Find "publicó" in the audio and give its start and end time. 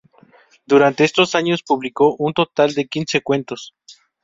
1.61-2.15